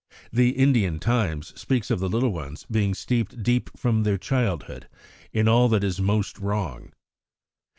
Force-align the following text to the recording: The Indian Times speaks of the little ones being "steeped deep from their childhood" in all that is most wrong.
The 0.33 0.49
Indian 0.57 0.97
Times 0.97 1.53
speaks 1.55 1.91
of 1.91 1.99
the 1.99 2.09
little 2.09 2.31
ones 2.31 2.65
being 2.71 2.95
"steeped 2.95 3.43
deep 3.43 3.69
from 3.77 4.01
their 4.01 4.17
childhood" 4.17 4.87
in 5.31 5.47
all 5.47 5.69
that 5.69 5.83
is 5.83 6.01
most 6.01 6.39
wrong. 6.39 6.91